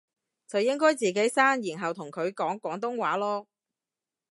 [0.47, 3.45] 就應該自己生然後同佢講廣東話囉